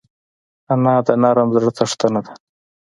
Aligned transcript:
انا 0.73 0.93
د 1.07 1.09
نرم 1.21 1.47
زړه 1.55 1.69
څښتنه 1.77 2.19
ده 2.25 2.33